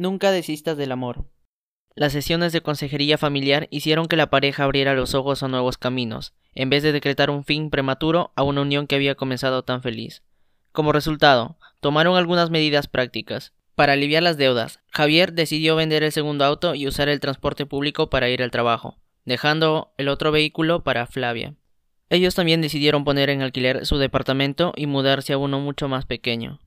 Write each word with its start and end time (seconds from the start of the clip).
Nunca 0.00 0.32
desistas 0.32 0.78
del 0.78 0.92
amor. 0.92 1.26
Las 1.94 2.14
sesiones 2.14 2.54
de 2.54 2.62
consejería 2.62 3.18
familiar 3.18 3.68
hicieron 3.70 4.06
que 4.06 4.16
la 4.16 4.30
pareja 4.30 4.64
abriera 4.64 4.94
los 4.94 5.14
ojos 5.14 5.42
a 5.42 5.48
nuevos 5.48 5.76
caminos, 5.76 6.32
en 6.54 6.70
vez 6.70 6.82
de 6.82 6.92
decretar 6.92 7.28
un 7.28 7.44
fin 7.44 7.68
prematuro 7.68 8.32
a 8.34 8.42
una 8.42 8.62
unión 8.62 8.86
que 8.86 8.94
había 8.94 9.14
comenzado 9.14 9.62
tan 9.62 9.82
feliz. 9.82 10.22
Como 10.72 10.92
resultado, 10.92 11.58
tomaron 11.80 12.16
algunas 12.16 12.48
medidas 12.48 12.86
prácticas. 12.86 13.52
Para 13.74 13.92
aliviar 13.92 14.22
las 14.22 14.38
deudas, 14.38 14.80
Javier 14.88 15.34
decidió 15.34 15.76
vender 15.76 16.02
el 16.02 16.12
segundo 16.12 16.46
auto 16.46 16.74
y 16.74 16.86
usar 16.86 17.10
el 17.10 17.20
transporte 17.20 17.66
público 17.66 18.08
para 18.08 18.30
ir 18.30 18.42
al 18.42 18.50
trabajo, 18.50 18.96
dejando 19.26 19.92
el 19.98 20.08
otro 20.08 20.32
vehículo 20.32 20.82
para 20.82 21.06
Flavia. 21.06 21.56
Ellos 22.08 22.34
también 22.34 22.62
decidieron 22.62 23.04
poner 23.04 23.28
en 23.28 23.42
alquiler 23.42 23.84
su 23.84 23.98
departamento 23.98 24.72
y 24.76 24.86
mudarse 24.86 25.34
a 25.34 25.38
uno 25.38 25.60
mucho 25.60 25.88
más 25.88 26.06
pequeño. 26.06 26.58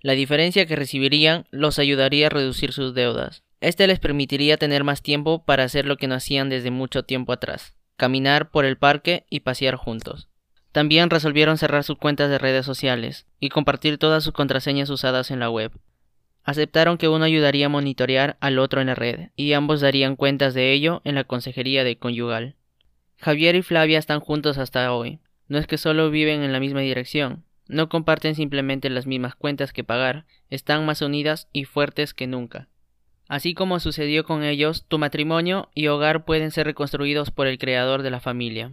La 0.00 0.12
diferencia 0.12 0.66
que 0.66 0.76
recibirían 0.76 1.46
los 1.50 1.78
ayudaría 1.78 2.26
a 2.26 2.30
reducir 2.30 2.72
sus 2.72 2.94
deudas. 2.94 3.42
Este 3.60 3.86
les 3.88 3.98
permitiría 3.98 4.56
tener 4.56 4.84
más 4.84 5.02
tiempo 5.02 5.44
para 5.44 5.64
hacer 5.64 5.86
lo 5.86 5.96
que 5.96 6.06
no 6.06 6.14
hacían 6.14 6.48
desde 6.48 6.70
mucho 6.70 7.02
tiempo 7.02 7.32
atrás, 7.32 7.74
caminar 7.96 8.50
por 8.50 8.64
el 8.64 8.78
parque 8.78 9.26
y 9.28 9.40
pasear 9.40 9.74
juntos. 9.74 10.28
También 10.70 11.10
resolvieron 11.10 11.58
cerrar 11.58 11.82
sus 11.82 11.98
cuentas 11.98 12.30
de 12.30 12.38
redes 12.38 12.64
sociales 12.64 13.26
y 13.40 13.48
compartir 13.48 13.98
todas 13.98 14.22
sus 14.22 14.32
contraseñas 14.32 14.90
usadas 14.90 15.32
en 15.32 15.40
la 15.40 15.50
web. 15.50 15.72
Aceptaron 16.44 16.96
que 16.96 17.08
uno 17.08 17.24
ayudaría 17.24 17.66
a 17.66 17.70
monitorear 17.70 18.36
al 18.40 18.60
otro 18.60 18.80
en 18.80 18.86
la 18.86 18.94
red, 18.94 19.30
y 19.34 19.52
ambos 19.52 19.80
darían 19.80 20.14
cuentas 20.14 20.54
de 20.54 20.72
ello 20.72 21.02
en 21.04 21.16
la 21.16 21.24
consejería 21.24 21.82
de 21.82 21.98
conyugal. 21.98 22.54
Javier 23.16 23.56
y 23.56 23.62
Flavia 23.62 23.98
están 23.98 24.20
juntos 24.20 24.58
hasta 24.58 24.92
hoy. 24.92 25.18
No 25.48 25.58
es 25.58 25.66
que 25.66 25.78
solo 25.78 26.10
viven 26.10 26.42
en 26.42 26.52
la 26.52 26.60
misma 26.60 26.80
dirección, 26.80 27.44
no 27.68 27.88
comparten 27.88 28.34
simplemente 28.34 28.90
las 28.90 29.06
mismas 29.06 29.34
cuentas 29.34 29.72
que 29.72 29.84
pagar, 29.84 30.24
están 30.50 30.84
más 30.86 31.02
unidas 31.02 31.48
y 31.52 31.64
fuertes 31.64 32.14
que 32.14 32.26
nunca. 32.26 32.68
Así 33.28 33.52
como 33.52 33.78
sucedió 33.78 34.24
con 34.24 34.42
ellos, 34.42 34.86
tu 34.88 34.98
matrimonio 34.98 35.70
y 35.74 35.88
hogar 35.88 36.24
pueden 36.24 36.50
ser 36.50 36.66
reconstruidos 36.66 37.30
por 37.30 37.46
el 37.46 37.58
creador 37.58 38.02
de 38.02 38.10
la 38.10 38.20
familia. 38.20 38.72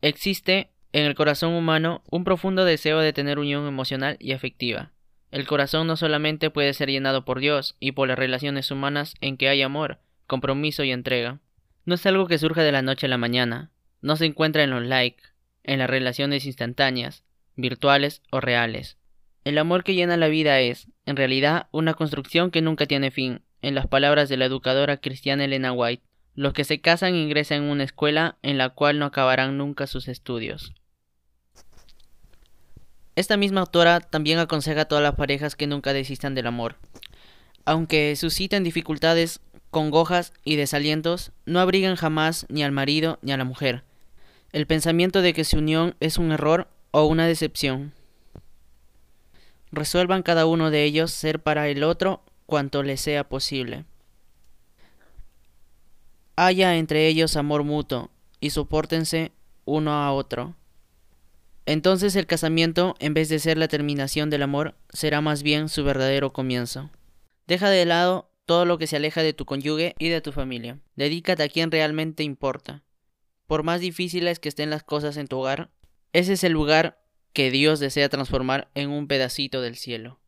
Existe 0.00 0.70
en 0.92 1.04
el 1.04 1.14
corazón 1.14 1.52
humano 1.52 2.02
un 2.10 2.24
profundo 2.24 2.64
deseo 2.64 3.00
de 3.00 3.12
tener 3.12 3.38
unión 3.38 3.66
emocional 3.66 4.16
y 4.18 4.32
afectiva. 4.32 4.92
El 5.30 5.46
corazón 5.46 5.86
no 5.86 5.96
solamente 5.96 6.50
puede 6.50 6.72
ser 6.74 6.90
llenado 6.90 7.24
por 7.24 7.38
Dios 7.38 7.76
y 7.80 7.92
por 7.92 8.08
las 8.08 8.18
relaciones 8.18 8.70
humanas 8.70 9.14
en 9.20 9.36
que 9.36 9.48
hay 9.48 9.62
amor, 9.62 9.98
compromiso 10.26 10.84
y 10.84 10.90
entrega. 10.90 11.40
No 11.84 11.94
es 11.94 12.06
algo 12.06 12.26
que 12.26 12.38
surja 12.38 12.62
de 12.62 12.72
la 12.72 12.82
noche 12.82 13.06
a 13.06 13.08
la 13.10 13.18
mañana, 13.18 13.70
no 14.00 14.16
se 14.16 14.26
encuentra 14.26 14.62
en 14.62 14.70
los 14.70 14.82
likes, 14.82 15.22
en 15.64 15.78
las 15.78 15.88
relaciones 15.88 16.44
instantáneas, 16.44 17.24
virtuales 17.56 18.22
o 18.30 18.40
reales. 18.40 18.96
El 19.44 19.58
amor 19.58 19.82
que 19.82 19.94
llena 19.94 20.16
la 20.16 20.28
vida 20.28 20.60
es, 20.60 20.88
en 21.04 21.16
realidad, 21.16 21.66
una 21.72 21.94
construcción 21.94 22.50
que 22.50 22.62
nunca 22.62 22.86
tiene 22.86 23.10
fin, 23.10 23.42
en 23.60 23.74
las 23.74 23.86
palabras 23.86 24.28
de 24.28 24.36
la 24.36 24.44
educadora 24.44 24.98
cristiana 24.98 25.44
Elena 25.44 25.72
White. 25.72 26.02
Los 26.34 26.52
que 26.52 26.64
se 26.64 26.80
casan 26.80 27.14
ingresan 27.14 27.64
en 27.64 27.70
una 27.70 27.84
escuela 27.84 28.36
en 28.42 28.58
la 28.58 28.70
cual 28.70 28.98
no 28.98 29.06
acabarán 29.06 29.58
nunca 29.58 29.86
sus 29.86 30.08
estudios. 30.08 30.72
Esta 33.14 33.36
misma 33.36 33.60
autora 33.60 34.00
también 34.00 34.38
aconseja 34.38 34.82
a 34.82 34.84
todas 34.86 35.04
las 35.04 35.16
parejas 35.16 35.54
que 35.54 35.66
nunca 35.66 35.92
desistan 35.92 36.34
del 36.34 36.46
amor. 36.46 36.76
Aunque 37.64 38.16
susciten 38.16 38.64
dificultades, 38.64 39.40
congojas 39.70 40.32
y 40.44 40.56
desalientos, 40.56 41.32
no 41.44 41.60
abrigan 41.60 41.96
jamás 41.96 42.46
ni 42.48 42.62
al 42.62 42.72
marido 42.72 43.18
ni 43.22 43.32
a 43.32 43.36
la 43.36 43.44
mujer. 43.44 43.84
El 44.52 44.66
pensamiento 44.66 45.20
de 45.20 45.34
que 45.34 45.44
su 45.44 45.58
unión 45.58 45.94
es 46.00 46.18
un 46.18 46.32
error 46.32 46.68
o 46.92 47.06
una 47.06 47.26
decepción. 47.26 47.92
Resuelvan 49.72 50.22
cada 50.22 50.46
uno 50.46 50.70
de 50.70 50.84
ellos 50.84 51.10
ser 51.10 51.42
para 51.42 51.68
el 51.68 51.82
otro 51.82 52.22
cuanto 52.46 52.82
les 52.82 53.00
sea 53.00 53.28
posible. 53.28 53.84
Haya 56.36 56.76
entre 56.76 57.08
ellos 57.08 57.36
amor 57.36 57.64
mutuo 57.64 58.10
y 58.38 58.50
soportense 58.50 59.32
uno 59.64 59.92
a 59.92 60.12
otro. 60.12 60.54
Entonces 61.64 62.16
el 62.16 62.26
casamiento, 62.26 62.94
en 62.98 63.14
vez 63.14 63.28
de 63.28 63.38
ser 63.38 63.56
la 63.56 63.68
terminación 63.68 64.30
del 64.30 64.42
amor, 64.42 64.74
será 64.92 65.20
más 65.20 65.42
bien 65.42 65.68
su 65.68 65.84
verdadero 65.84 66.32
comienzo. 66.32 66.90
Deja 67.46 67.70
de 67.70 67.84
lado 67.84 68.30
todo 68.46 68.64
lo 68.64 68.78
que 68.78 68.86
se 68.86 68.96
aleja 68.96 69.22
de 69.22 69.32
tu 69.32 69.46
cónyuge 69.46 69.94
y 69.98 70.08
de 70.08 70.20
tu 70.20 70.32
familia. 70.32 70.78
Dedícate 70.96 71.42
a 71.42 71.48
quien 71.48 71.70
realmente 71.70 72.22
importa. 72.22 72.82
Por 73.46 73.62
más 73.62 73.80
difíciles 73.80 74.40
que 74.40 74.48
estén 74.48 74.70
las 74.70 74.82
cosas 74.82 75.16
en 75.16 75.28
tu 75.28 75.38
hogar, 75.38 75.70
ese 76.12 76.34
es 76.34 76.44
el 76.44 76.52
lugar 76.52 77.02
que 77.32 77.50
Dios 77.50 77.80
desea 77.80 78.08
transformar 78.08 78.70
en 78.74 78.90
un 78.90 79.08
pedacito 79.08 79.60
del 79.60 79.76
cielo. 79.76 80.21